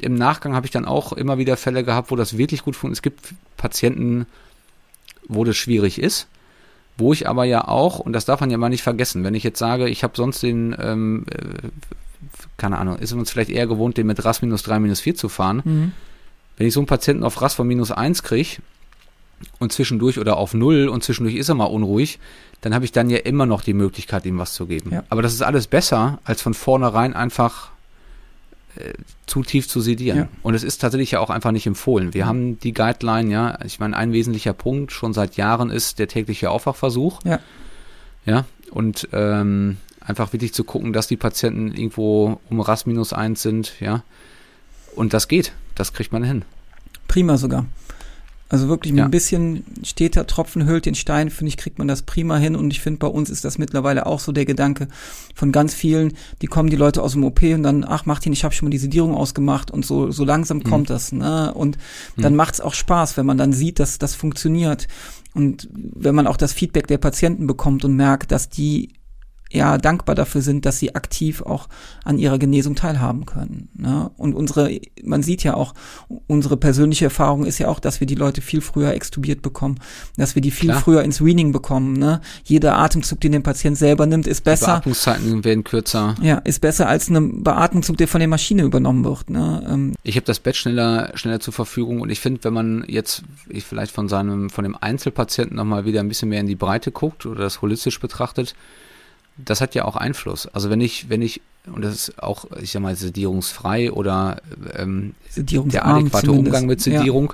[0.00, 2.98] im Nachgang habe ich dann auch immer wieder Fälle gehabt, wo das wirklich gut funktioniert.
[2.98, 4.26] Es gibt Patienten,
[5.28, 6.26] wo das schwierig ist,
[6.96, 9.42] wo ich aber ja auch, und das darf man ja mal nicht vergessen, wenn ich
[9.42, 11.68] jetzt sage, ich habe sonst den, ähm, äh,
[12.56, 15.28] keine Ahnung, ist uns vielleicht eher gewohnt, den mit RAS minus 3, minus 4 zu
[15.28, 15.62] fahren.
[15.64, 15.92] Mhm.
[16.56, 18.58] Wenn ich so einen Patienten auf RAS von minus 1 kriege
[19.58, 22.18] und zwischendurch oder auf 0 und zwischendurch ist er mal unruhig,
[22.62, 24.90] dann habe ich dann ja immer noch die Möglichkeit, ihm was zu geben.
[24.92, 25.04] Ja.
[25.10, 27.70] Aber das ist alles besser, als von vornherein einfach
[29.26, 30.18] zu tief zu sedieren.
[30.18, 30.28] Ja.
[30.42, 32.14] Und es ist tatsächlich ja auch einfach nicht empfohlen.
[32.14, 36.08] Wir haben die Guideline, ja, ich meine, ein wesentlicher Punkt schon seit Jahren ist der
[36.08, 37.20] tägliche Aufwachversuch.
[37.24, 37.40] Ja.
[38.24, 43.40] Ja, und ähm, einfach wirklich zu gucken, dass die Patienten irgendwo um RAS minus 1
[43.40, 44.02] sind, ja.
[44.94, 45.52] Und das geht.
[45.74, 46.42] Das kriegt man hin.
[47.06, 47.66] Prima sogar.
[48.48, 49.04] Also wirklich mit Ja.
[49.06, 52.54] ein bisschen steter Tropfen hüllt den Stein, finde ich, kriegt man das prima hin.
[52.54, 54.86] Und ich finde, bei uns ist das mittlerweile auch so der Gedanke
[55.34, 58.44] von ganz vielen, die kommen die Leute aus dem OP und dann, ach Martin, ich
[58.44, 61.10] habe schon mal die Sedierung ausgemacht und so, so langsam kommt das.
[61.10, 61.52] Ne?
[61.54, 61.76] Und
[62.16, 62.36] dann Mhm.
[62.36, 64.86] macht's auch Spaß, wenn man dann sieht, dass das funktioniert.
[65.34, 68.90] Und wenn man auch das Feedback der Patienten bekommt und merkt, dass die
[69.52, 71.68] ja dankbar dafür sind, dass sie aktiv auch
[72.04, 73.68] an ihrer Genesung teilhaben können.
[73.74, 74.10] Ne?
[74.16, 75.74] Und unsere, man sieht ja auch,
[76.26, 79.78] unsere persönliche Erfahrung ist ja auch, dass wir die Leute viel früher extubiert bekommen,
[80.16, 80.80] dass wir die viel Klar.
[80.82, 81.92] früher ins Weaning bekommen.
[81.92, 82.20] Ne?
[82.44, 84.66] Jeder Atemzug, den der Patient selber nimmt, ist Die besser.
[84.74, 86.16] Beatmungszeiten werden kürzer.
[86.20, 89.30] Ja, ist besser als ein Beatmungszug, der von der Maschine übernommen wird.
[89.30, 89.64] Ne?
[89.68, 93.22] Ähm, Ich habe das Bett schneller, schneller zur Verfügung und ich finde, wenn man jetzt
[93.48, 96.90] ich vielleicht von seinem, von dem Einzelpatienten nochmal wieder ein bisschen mehr in die Breite
[96.90, 98.54] guckt oder das holistisch betrachtet,
[99.36, 100.46] das hat ja auch Einfluss.
[100.48, 104.40] Also wenn ich, wenn ich, und das ist auch, ich sag mal, sedierungsfrei oder
[104.74, 106.28] ähm, der adäquate zumindest.
[106.28, 106.98] Umgang mit Ja.
[106.98, 107.32] Sedierung,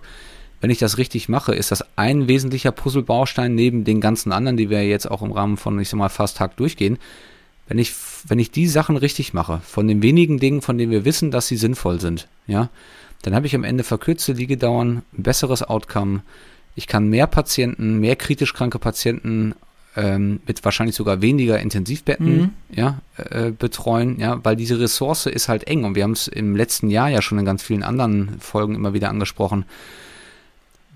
[0.61, 4.71] wenn ich das richtig mache, ist das ein wesentlicher Puzzlebaustein neben den ganzen anderen, die
[4.71, 6.99] wir jetzt auch im Rahmen von, ich sag mal, fast Tag durchgehen.
[7.69, 7.93] Wenn ich,
[8.27, 11.47] wenn ich die Sachen richtig mache, von den wenigen Dingen, von denen wir wissen, dass
[11.47, 12.69] sie sinnvoll sind, ja,
[13.23, 16.23] dann habe ich am Ende verkürzte Liegedauern, ein besseres Outcome.
[16.75, 19.55] Ich kann mehr Patienten, mehr kritisch kranke Patienten
[19.96, 22.50] ähm, mit wahrscheinlich sogar weniger Intensivbetten Mhm.
[22.74, 26.57] ja, äh, betreuen, ja, weil diese Ressource ist halt eng und wir haben es im
[26.57, 29.64] letzten Jahr ja schon in ganz vielen anderen Folgen immer wieder angesprochen.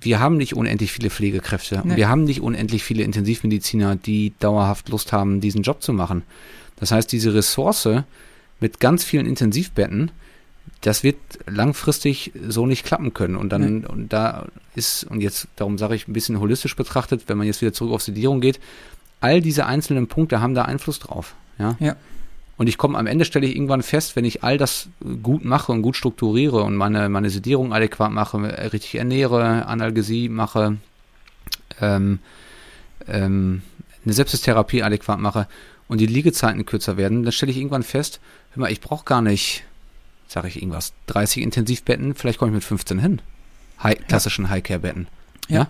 [0.00, 1.82] Wir haben nicht unendlich viele Pflegekräfte.
[1.84, 1.96] Nee.
[1.96, 6.22] Wir haben nicht unendlich viele Intensivmediziner, die dauerhaft Lust haben, diesen Job zu machen.
[6.78, 7.88] Das heißt, diese Ressource
[8.60, 10.10] mit ganz vielen Intensivbetten,
[10.80, 13.36] das wird langfristig so nicht klappen können.
[13.36, 17.38] Und dann, und da ist, und jetzt, darum sage ich ein bisschen holistisch betrachtet, wenn
[17.38, 18.60] man jetzt wieder zurück auf Sedierung geht,
[19.20, 21.34] all diese einzelnen Punkte haben da Einfluss drauf.
[21.58, 21.76] Ja.
[21.80, 21.96] Ja.
[22.58, 24.88] Und ich komme am Ende stelle ich irgendwann fest, wenn ich all das
[25.22, 28.38] gut mache und gut strukturiere und meine, meine Sedierung adäquat mache,
[28.72, 30.78] richtig ernähre, Analgesie mache,
[31.80, 32.18] ähm,
[33.06, 33.62] ähm,
[34.04, 35.48] eine Sepsistherapie adäquat mache
[35.88, 38.20] und die Liegezeiten kürzer werden, dann stelle ich irgendwann fest,
[38.52, 39.64] hör mal, ich brauche gar nicht,
[40.28, 43.22] sage ich irgendwas, 30 Intensivbetten, vielleicht komme ich mit 15 hin.
[43.82, 45.08] High, klassischen High-Care-Betten.
[45.48, 45.56] Ja.
[45.56, 45.68] Ja.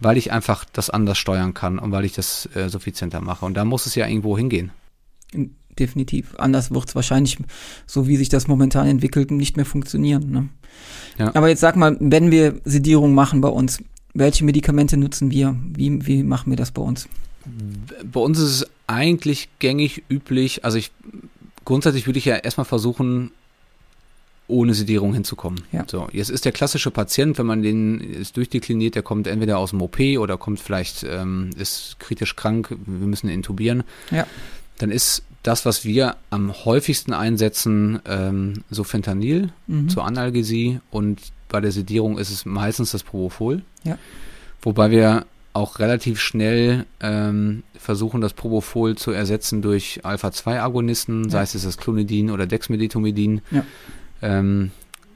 [0.00, 3.44] Weil ich einfach das anders steuern kann und weil ich das äh, suffizienter mache.
[3.44, 4.72] Und da muss es ja irgendwo hingehen.
[5.78, 6.34] Definitiv.
[6.38, 7.38] Anders wird es wahrscheinlich,
[7.86, 10.30] so wie sich das momentan entwickelt, nicht mehr funktionieren.
[10.30, 10.48] Ne?
[11.18, 11.34] Ja.
[11.34, 13.78] Aber jetzt sag mal, wenn wir Sedierung machen bei uns,
[14.12, 15.56] welche Medikamente nutzen wir?
[15.64, 17.08] Wie, wie machen wir das bei uns?
[18.04, 20.92] Bei uns ist es eigentlich gängig üblich, also ich
[21.64, 23.30] grundsätzlich würde ich ja erstmal versuchen,
[24.52, 25.62] ohne Sedierung hinzukommen.
[25.72, 25.84] Ja.
[25.90, 29.70] So, jetzt ist der klassische Patient, wenn man den ist durchdekliniert, der kommt entweder aus
[29.70, 33.82] dem OP oder kommt vielleicht, ähm, ist kritisch krank, wir müssen ihn intubieren.
[34.10, 34.26] Ja.
[34.78, 39.88] Dann ist das, was wir am häufigsten einsetzen, ähm, so Fentanyl Mhm.
[39.88, 43.62] zur Analgesie und bei der Sedierung ist es meistens das Propofol.
[43.84, 43.98] Ja.
[44.62, 51.42] Wobei wir auch relativ schnell ähm, versuchen, das Propofol zu ersetzen durch Alpha-2-Agonisten, sei Ja.
[51.42, 53.64] es jetzt das Clonidin oder Dexmedetomidin, Ja.
[54.22, 54.70] Ähm,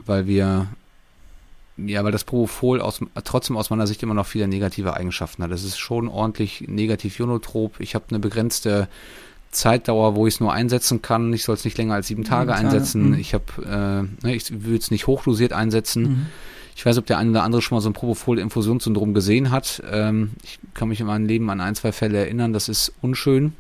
[0.05, 0.69] weil wir
[1.79, 5.51] ja, weil das Propofol aus, trotzdem aus meiner Sicht immer noch viele negative Eigenschaften hat.
[5.51, 7.79] Es ist schon ordentlich negativ ionotrop.
[7.81, 8.89] Ich habe eine begrenzte
[9.51, 11.33] Zeitdauer, wo ich es nur einsetzen kann.
[11.35, 13.11] Ich soll es nicht länger als sieben Tage Tage, einsetzen.
[13.11, 13.19] mhm.
[13.19, 13.45] Ich habe,
[14.23, 16.03] äh, ne, ich würde es nicht hochdosiert einsetzen.
[16.03, 16.27] Mhm.
[16.75, 19.83] Ich weiß, ob der eine oder andere schon mal so ein Propofol-Infusionssyndrom gesehen hat.
[19.91, 22.53] Ähm, ich kann mich in meinem Leben an ein, zwei Fälle erinnern.
[22.53, 23.55] Das ist unschön.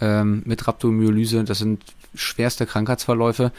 [0.00, 1.82] Ähm, mit Rhabdomyolyse, das sind
[2.14, 3.52] schwerste Krankheitsverläufe.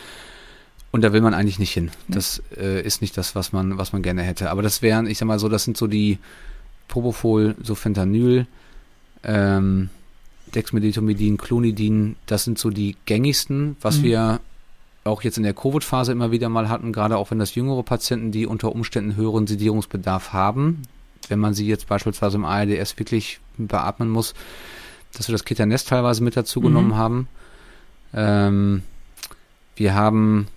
[0.92, 1.92] Und da will man eigentlich nicht hin.
[2.08, 4.50] Das äh, ist nicht das, was man, was man gerne hätte.
[4.50, 6.18] Aber das wären, ich sag mal so, das sind so die
[6.88, 8.48] Propofol, so Fentanyl,
[9.24, 9.90] ähm,
[10.56, 14.04] Dexmedetomidin, Clonidin, das sind so die gängigsten, was Mhm.
[14.04, 14.40] wir
[15.04, 18.32] auch jetzt in der Covid-Phase immer wieder mal hatten, gerade auch wenn das jüngere Patienten,
[18.32, 20.82] die unter Umständen höheren Sedierungsbedarf haben,
[21.28, 24.34] wenn man sie jetzt beispielsweise im ARDS wirklich beatmen muss,
[25.14, 26.64] dass wir das Ketanest teilweise mit dazu Mhm.
[26.66, 27.28] genommen haben.
[28.14, 28.82] Ähm,
[29.76, 30.48] wir haben,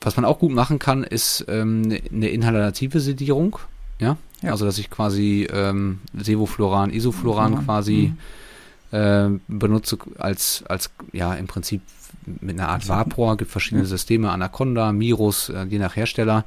[0.00, 3.58] was man auch gut machen kann, ist ähm, eine- eine inhalative Sedierung.
[4.00, 4.16] Ja?
[4.42, 4.52] Ja.
[4.52, 8.12] also dass ich quasi ähm, Sevofluran, Isofluran Fluran, quasi
[8.92, 8.96] mhm.
[8.96, 11.80] äh, benutze als, als, ja, im Prinzip
[12.40, 13.88] mit einer Art Vapor, gibt verschiedene ja.
[13.88, 16.44] Systeme, Anaconda, Mirus, äh, je nach Hersteller.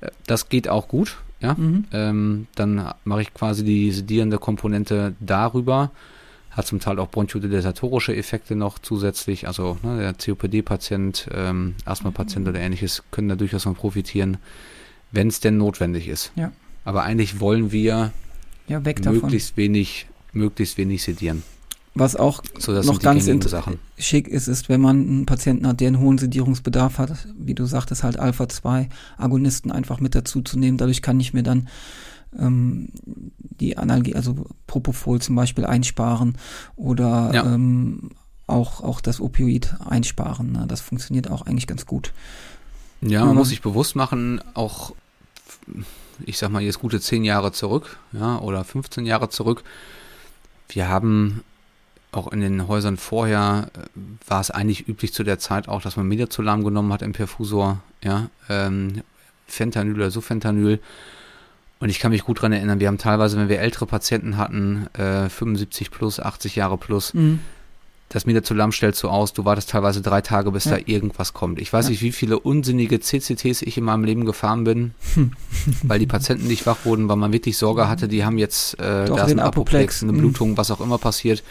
[0.00, 1.52] Äh, Das geht auch gut, ja.
[1.54, 1.84] Mhm.
[1.92, 5.90] Ähm, dann mache ich quasi die sedierende Komponente darüber.
[6.56, 9.46] Hat zum Teil auch bronchodilatorische Effekte noch zusätzlich.
[9.46, 14.38] Also ne, der COPD-Patient, ähm, Asthma-Patient oder ähnliches können da durchaus von profitieren,
[15.12, 16.32] wenn es denn notwendig ist.
[16.34, 16.52] Ja.
[16.84, 18.12] Aber eigentlich wollen wir
[18.68, 21.42] Ja, möglichst wenig, möglichst wenig sedieren.
[21.94, 23.26] Was auch So, noch ganz
[23.98, 27.64] schick ist, ist, wenn man einen Patienten hat, der einen hohen Sedierungsbedarf hat, wie du
[27.64, 30.76] sagtest, halt Alpha-2-Agonisten einfach mit dazu zu nehmen.
[30.76, 31.68] Dadurch kann ich mir dann
[32.38, 32.88] ähm,
[33.58, 36.36] die Analgie, also Propofol zum Beispiel einsparen
[36.76, 37.44] oder Ja.
[37.44, 38.10] ähm,
[38.46, 40.52] auch, auch das Opioid einsparen.
[40.52, 40.64] Ne?
[40.68, 42.12] Das funktioniert auch eigentlich ganz gut.
[43.00, 43.36] Ja, man Mhm.
[43.38, 44.94] muss sich bewusst machen, auch,
[46.24, 49.64] ich sag mal, jetzt gute zehn Jahre zurück, ja, oder 15 Jahre zurück.
[50.68, 51.42] Wir haben
[52.12, 55.96] auch in den Häusern vorher, äh, war es eigentlich üblich zu der Zeit auch, dass
[55.96, 59.02] man Midazolam genommen hat im Perfusor, ja, ähm,
[59.46, 60.80] Fentanyl oder Sufentanyl.
[61.78, 64.86] Und ich kann mich gut dran erinnern, wir haben teilweise, wenn wir ältere Patienten hatten,
[64.94, 67.40] äh, 75 plus, 80 Jahre plus, Mhm.
[68.08, 70.72] das Midazolam stellt so aus, du wartest teilweise drei Tage, bis Ja.
[70.72, 71.60] da irgendwas kommt.
[71.60, 71.90] Ich weiß Ja.
[71.90, 74.94] nicht, wie viele unsinnige CCTs ich in meinem Leben gefahren bin,
[75.82, 79.04] weil die Patienten nicht wach wurden, weil man wirklich Sorge hatte, die haben jetzt äh,
[79.06, 80.18] Doch, da ist ein Apoplex, eine Mhm.
[80.18, 81.42] Blutung, was auch immer passiert.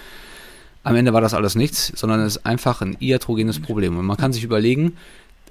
[0.84, 3.98] Am Ende war das alles nichts, sondern es ist einfach ein iatrogenes Problem.
[3.98, 4.94] Und man kann sich überlegen,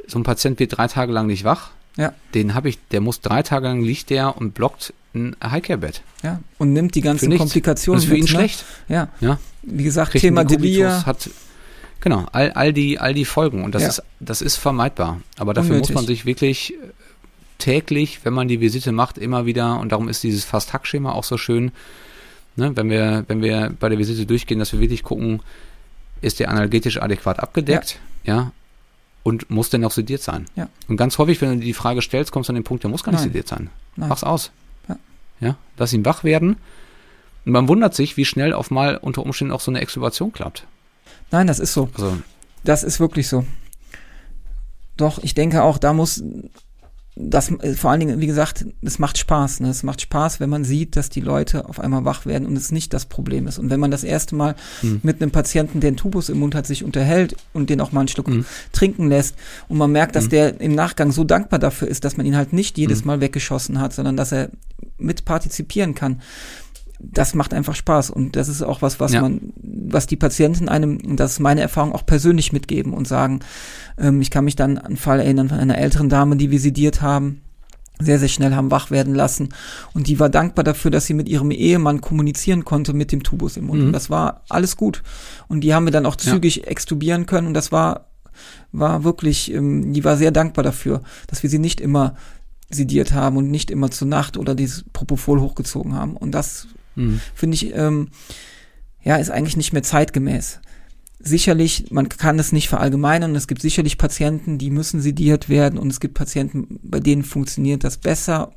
[0.07, 2.13] so ein Patient wird drei Tage lang nicht wach, Ja.
[2.35, 6.03] Den habe ich, der muss drei Tage lang liegt der und blockt ein Highcare-Bett.
[6.23, 6.41] Ja.
[6.59, 7.37] Und nimmt die ganzen.
[7.37, 7.99] Komplikationen.
[7.99, 8.37] Das ist für ihn mit, ne?
[8.39, 8.65] schlecht.
[8.89, 9.09] Ja.
[9.21, 9.39] Ja.
[9.63, 11.07] Wie gesagt, Kriegt Thema Delir.
[11.07, 11.31] hat
[12.01, 13.89] genau all, all die all die Folgen und das Ja.
[13.89, 15.21] ist das ist vermeidbar.
[15.39, 15.91] Aber dafür Unnötig.
[15.91, 16.77] muss man sich wirklich äh,
[17.59, 21.39] täglich, wenn man die Visite macht, immer wieder und darum ist dieses Fast-Hack-Schema auch so
[21.39, 21.71] schön.
[22.57, 25.41] Ne, wenn wir wenn wir bei der Visite durchgehen, dass wir wirklich gucken,
[26.21, 28.53] ist der analgetisch adäquat abgedeckt, ja,
[29.25, 30.47] und muss der noch sediert sein.
[30.55, 30.69] Ja.
[30.87, 33.03] Und ganz häufig, wenn du die Frage stellst, kommst du an den Punkt, der muss
[33.03, 33.31] gar nicht Nein.
[33.31, 33.71] sediert sein.
[33.97, 34.09] Nein.
[34.09, 34.53] Mach's aus.
[34.89, 34.97] Ja.
[35.41, 36.57] ja, lass ihn wach werden.
[37.45, 40.67] Und man wundert sich, wie schnell auf mal unter Umständen auch so eine Extubation klappt.
[41.31, 41.89] Nein, das ist so.
[41.95, 42.19] Also
[42.63, 43.45] Das ist wirklich so.
[44.97, 46.23] Doch, ich denke auch, da muss
[47.17, 49.61] das äh, vor allen Dingen, wie gesagt, es macht Spaß.
[49.61, 49.69] Ne?
[49.69, 52.73] Es macht Spaß, wenn man sieht, dass die Leute auf einmal wach werden und es
[52.73, 53.59] nicht das Problem ist.
[53.59, 55.01] Und wenn man das erste Mal Mhm.
[55.05, 58.01] mit einem Patienten, der einen Tubus im Mund hat, sich unterhält und den auch mal
[58.01, 58.45] ein Stück Mhm.
[58.73, 59.37] trinken lässt
[59.69, 60.31] und man merkt, dass Mhm.
[60.31, 63.07] der im Nachgang so dankbar dafür ist, dass man ihn halt nicht jedes Mhm.
[63.07, 64.51] Mal weggeschossen hat, sondern dass er
[64.99, 66.21] mit partizipieren kann.
[67.01, 69.21] Das macht einfach Spaß und das ist auch was, was Ja.
[69.21, 73.41] man, was die Patienten einem, das ist meine Erfahrung, auch persönlich mitgeben und sagen,
[73.99, 76.61] ähm, ich kann mich dann an einen Fall erinnern von einer älteren Dame, die wir
[76.61, 77.41] sediert haben,
[78.01, 79.51] sehr, sehr schnell haben wach werden lassen.
[79.93, 83.57] Und die war dankbar dafür, dass sie mit ihrem Ehemann kommunizieren konnte mit dem Tubus
[83.57, 83.81] im Mund.
[83.81, 83.87] Mhm.
[83.89, 85.03] Und das war alles gut.
[85.49, 86.33] Und die haben wir dann auch Ja.
[86.33, 87.47] zügig extubieren können.
[87.49, 88.07] Und das war,
[88.73, 92.15] war wirklich, ähm, die war sehr dankbar dafür, dass wir sie nicht immer
[92.71, 96.17] sediert haben und nicht immer zur Nacht oder dieses Propofol hochgezogen haben.
[96.17, 97.21] Und das Mhm.
[97.35, 98.09] finde ich, ähm,
[99.03, 100.61] ja, ist eigentlich nicht mehr zeitgemäß.
[101.21, 103.35] Sicherlich, man kann es nicht verallgemeinern.
[103.35, 107.85] Es gibt sicherlich Patienten, die müssen sediert werden und es gibt Patienten, bei denen funktioniert
[107.85, 108.53] das besser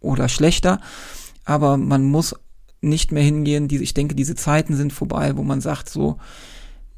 [0.00, 0.80] oder schlechter.
[1.44, 2.34] Aber man muss
[2.80, 3.66] nicht mehr hingehen.
[3.68, 6.18] Die, ich denke, diese Zeiten sind vorbei, wo man sagt, so,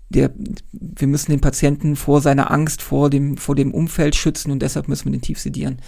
[0.08, 0.32] der,
[0.72, 4.88] wir müssen den Patienten vor seiner Angst, vor dem, vor dem Umfeld schützen und deshalb
[4.88, 5.78] müssen wir den tief sedieren.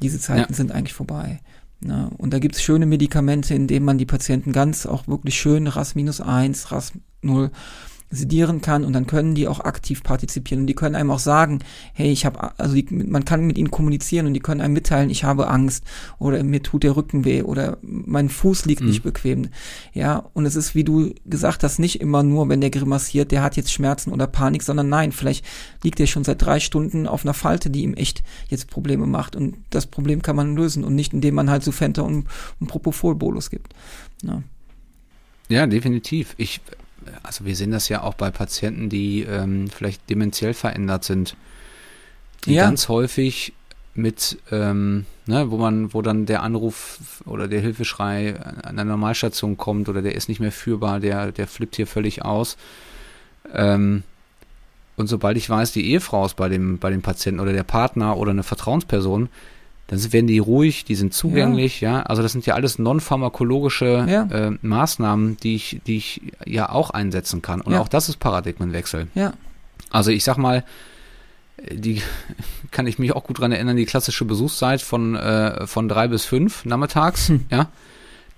[0.00, 0.56] Diese Zeiten Ja.
[0.56, 1.40] sind eigentlich vorbei.
[1.84, 5.38] Na, und da gibt es schöne Medikamente, in denen man die Patienten ganz auch wirklich
[5.38, 6.92] schön RAS minus eins, RAS
[7.22, 7.50] null
[8.12, 11.60] sedieren kann und dann können die auch aktiv partizipieren und die können einem auch sagen,
[11.94, 15.08] hey, ich habe, also die, man kann mit ihnen kommunizieren und die können einem mitteilen,
[15.08, 15.82] ich habe Angst
[16.18, 18.88] oder mir tut der Rücken weh oder mein Fuß liegt Mhm.
[18.88, 19.48] nicht bequem.
[19.94, 23.42] Ja, und es ist, wie du gesagt hast, nicht immer nur, wenn der grimassiert, der
[23.42, 25.44] hat jetzt Schmerzen oder Panik, sondern nein, vielleicht
[25.82, 29.36] liegt er schon seit drei Stunden auf einer Falte, die ihm echt jetzt Probleme macht
[29.36, 32.26] und das Problem kann man lösen und nicht, indem man halt Sufenta und,
[32.60, 33.72] und Propofol-Bolus gibt.
[34.22, 34.42] Ja.
[35.48, 36.34] Ja, definitiv.
[36.36, 36.60] Ich,
[37.22, 41.36] also wir sehen das ja auch bei Patienten, die ähm, vielleicht dementiell verändert sind,
[42.44, 42.64] die Ja.
[42.64, 43.52] ganz häufig
[43.94, 49.56] mit, ähm, ne, wo man, wo dann der Anruf oder der Hilfeschrei an der Normalstation
[49.56, 52.56] kommt oder der ist nicht mehr führbar, der, der flippt hier völlig aus.
[53.52, 54.02] Ähm,
[54.96, 58.16] und sobald ich weiß, die Ehefrau ist bei dem, bei dem Patienten oder der Partner
[58.16, 59.28] oder eine Vertrauensperson,
[60.00, 62.02] dann werden die ruhig, die sind zugänglich, ja.
[62.02, 64.22] Also das sind ja alles non-pharmakologische Ja.
[64.24, 67.60] äh, Maßnahmen, die ich, die ich ja auch einsetzen kann.
[67.60, 67.80] Und Ja.
[67.80, 69.08] auch das ist Paradigmenwechsel.
[69.14, 69.34] Ja,
[69.90, 70.64] Also ich sag mal,
[71.70, 72.00] die
[72.70, 76.24] kann ich mich auch gut dran erinnern, die klassische Besuchszeit von, äh, von drei bis
[76.24, 77.44] fünf nachmittags, Hm.
[77.50, 77.68] ja.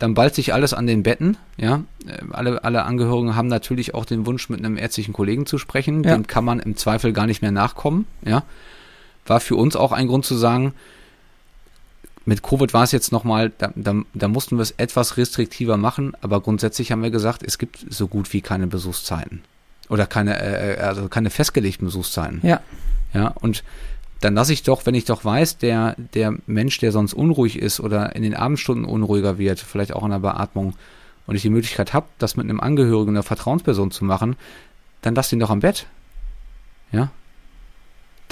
[0.01, 1.83] Dann ballt sich alles an den Betten, ja.
[2.07, 6.03] Äh, Alle, alle Angehörigen haben natürlich auch den Wunsch, mit einem ärztlichen Kollegen zu sprechen.
[6.03, 6.15] Ja.
[6.17, 8.43] Dem kann man im Zweifel gar nicht mehr nachkommen, ja.
[9.27, 10.75] War für uns auch ein Grund zu sagen,
[12.25, 16.17] mit Covid war es jetzt nochmal, da, da, da mussten wir es etwas restriktiver machen,
[16.21, 19.43] aber grundsätzlich haben wir gesagt, es gibt so gut wie keine Besuchszeiten.
[19.89, 22.41] Oder keine, äh, also keine festgelegten Besuchszeiten.
[22.43, 22.61] ja,
[23.13, 23.63] Ja, und
[24.21, 27.81] dann lasse ich doch, wenn ich doch weiß, der, der Mensch, der sonst unruhig ist
[27.81, 30.75] oder in den Abendstunden unruhiger wird, vielleicht auch in der Beatmung,
[31.27, 34.37] und ich die Möglichkeit habe, das mit einem Angehörigen, einer Vertrauensperson zu machen,
[35.03, 35.87] dann lass ihn doch am Bett.
[36.93, 37.11] Ja.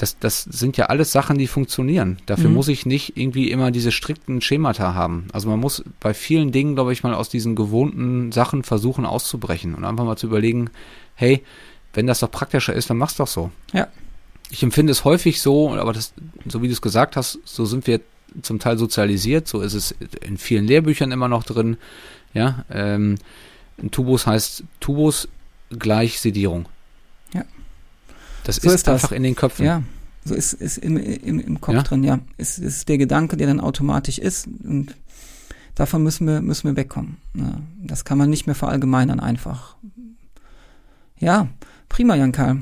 [0.03, 2.17] Das, das sind ja alles Sachen, die funktionieren.
[2.25, 2.55] Dafür Mhm.
[2.55, 5.27] muss ich nicht irgendwie immer diese strikten Schemata haben.
[5.31, 9.73] Also man muss bei vielen Dingen, glaube ich, mal aus diesen gewohnten Sachen versuchen auszubrechen
[9.75, 10.69] und einfach mal zu überlegen,
[11.15, 11.41] hey,
[11.93, 13.51] wenn das doch praktischer ist, dann mach's doch so.
[13.71, 13.87] Ja.
[14.49, 16.13] Ich empfinde es häufig so, aber das,
[16.47, 18.01] so wie du es gesagt hast, so sind wir
[18.41, 21.77] zum Teil sozialisiert, so ist es in vielen Lehrbüchern immer noch drin.
[22.33, 23.15] Ja, ähm,
[23.81, 25.27] ein Tubus heißt Tubus
[25.71, 26.67] gleich Sedierung.
[27.33, 27.45] Ja.
[28.43, 28.95] Das So ist, ist das.
[29.03, 29.65] einfach in den Köpfen.
[29.65, 29.83] ja.
[30.25, 31.81] So ist, ist im, im, im Kopf Ja.
[31.83, 32.19] drin, ja.
[32.37, 34.95] Es ist der Gedanke, der dann automatisch ist und
[35.75, 37.17] davon müssen wir, müssen wir wegkommen.
[37.35, 39.75] Ja, das kann man nicht mehr verallgemeinern einfach.
[41.19, 41.47] Ja,
[41.89, 42.61] prima, Jan Karl.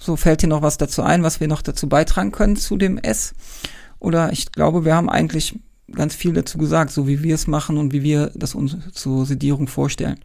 [0.00, 2.98] So, fällt dir noch was dazu ein, was wir noch dazu beitragen können zu dem
[2.98, 3.34] S?
[3.98, 5.58] Oder ich glaube, wir haben eigentlich
[5.92, 9.26] ganz viel dazu gesagt, so wie wir es machen und wie wir das uns zur
[9.26, 10.20] Sedierung vorstellen.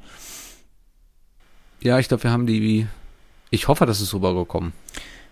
[1.81, 2.87] Ja, ich glaube, wir haben die,
[3.49, 4.73] ich hoffe, das ist rübergekommen.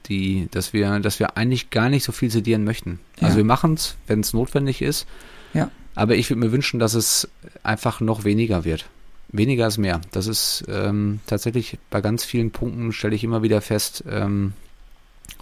[0.08, 3.00] Die, dass wir, dass wir eigentlich gar nicht so viel sedieren möchten.
[3.20, 3.38] Also Ja.
[3.38, 5.06] wir machen es, wenn es notwendig ist.
[5.54, 5.70] Ja.
[5.96, 7.28] Aber ich würde mir wünschen, dass es
[7.64, 8.86] einfach noch weniger wird.
[9.34, 10.02] Weniger ist mehr.
[10.12, 14.54] Das ist ähm, tatsächlich bei ganz vielen Punkten stelle ich immer wieder fest, ähm,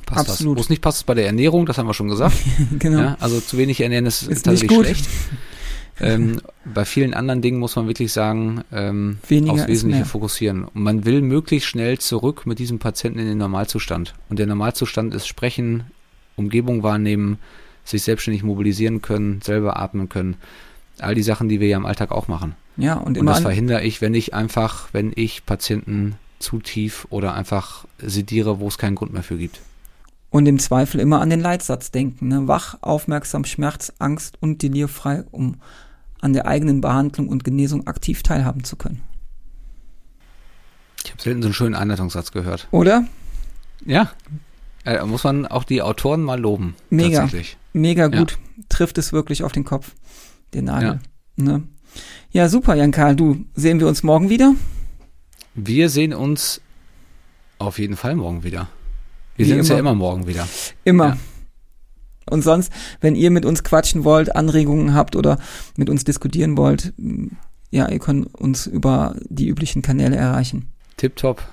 [0.05, 0.57] passt Absolut.
[0.57, 0.59] das.
[0.59, 2.35] Wo es nicht passt, ist bei der Ernährung, das haben wir schon gesagt.
[2.79, 2.99] genau.
[2.99, 4.85] Ja, also zu wenig ernähren ist, Ist tatsächlich nicht gut.
[4.85, 5.07] schlecht.
[5.99, 10.63] Ähm, bei vielen anderen Dingen muss man wirklich sagen, ähm, aufs Wesentliche fokussieren.
[10.63, 14.13] Und man will möglichst schnell zurück mit diesem Patienten in den Normalzustand.
[14.29, 15.83] Und der Normalzustand ist Sprechen,
[16.35, 17.37] Umgebung wahrnehmen,
[17.83, 20.37] sich selbstständig mobilisieren können, selber atmen können.
[20.99, 22.55] All die Sachen, die wir ja im Alltag auch machen.
[22.77, 26.59] Ja, und Und immer das an, verhindere ich, wenn ich einfach, wenn ich Patienten zu
[26.59, 29.59] tief oder einfach sediere, wo es keinen Grund mehr für gibt.
[30.29, 32.27] und im Zweifel immer an den Leitsatz denken.
[32.27, 32.47] Ne?
[32.47, 35.55] Wach, aufmerksam, Schmerz, Angst und delirfrei, um
[36.21, 39.01] an der eigenen Behandlung und Genesung aktiv teilhaben zu können.
[41.03, 42.67] Ich habe selten so einen schönen Einleitungssatz gehört.
[42.71, 43.05] Oder?
[43.85, 44.11] Ja.
[44.85, 46.75] Äh, muss man auch die Autoren mal loben.
[46.89, 47.21] Mega.
[47.21, 47.57] Tatsächlich.
[47.73, 48.19] Mega Ja.
[48.19, 48.37] gut.
[48.67, 49.93] Trifft es wirklich auf den Kopf.
[50.53, 50.99] Den Nagel.
[51.37, 51.63] Ja, ne?
[52.31, 53.15] ja super, Jan Karl.
[53.15, 54.53] Du, sehen wir uns morgen wieder?
[55.55, 56.61] Wir sehen uns
[57.59, 58.67] auf jeden Fall morgen wieder.
[59.35, 59.91] Wir Wie sehen uns ja immer.
[59.91, 60.47] immer morgen wieder.
[60.83, 61.07] Immer.
[61.09, 61.17] Ja.
[62.29, 65.37] Und sonst, wenn ihr mit uns quatschen wollt, Anregungen habt oder
[65.75, 66.93] mit uns diskutieren wollt,
[67.71, 70.67] ja, ihr könnt uns über die üblichen Kanäle erreichen.
[70.97, 71.43] Tipptopp.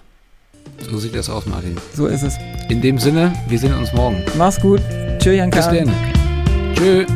[0.91, 1.77] So sieht das aus, Martin.
[1.95, 2.37] So ist es.
[2.69, 4.23] In dem Sinne, wir sehen uns morgen.
[4.37, 4.81] Mach's gut.
[5.19, 5.93] Tschö, Jan Bis dann.
[6.75, 7.07] Tschö.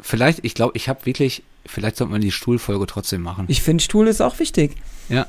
[0.00, 3.44] Vielleicht, ich glaube, ich habe wirklich, vielleicht sollte man die Stuhlfolge trotzdem machen.
[3.48, 4.76] Ich finde, Stuhl ist auch wichtig.
[5.08, 5.26] Ja.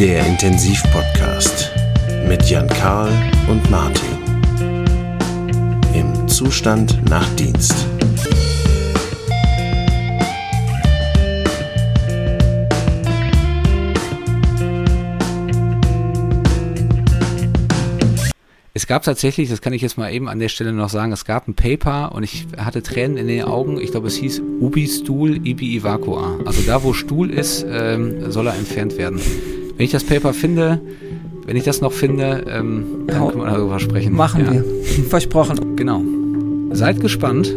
[0.00, 1.72] Der Intensivpodcast
[2.26, 3.12] mit Jan Karl
[3.50, 4.08] und Martin.
[5.92, 7.86] Im Zustand nach Dienst.
[18.72, 21.26] Es gab tatsächlich, das kann ich jetzt mal eben an der Stelle noch sagen, es
[21.26, 23.78] gab ein Paper und ich hatte Tränen in den Augen.
[23.78, 26.38] Ich glaube, es hieß Ubi-Stuhl Ibi Evacua.
[26.46, 29.20] Also da, wo Stuhl ist, ähm, soll er entfernt werden.
[29.80, 30.78] Wenn ich das Paper finde,
[31.46, 34.14] wenn ich das noch finde, ähm, dann können wir darüber sprechen.
[34.14, 34.64] Machen Ja, wir.
[35.08, 35.74] Versprochen.
[35.74, 36.02] Genau.
[36.72, 37.50] Seid gespannt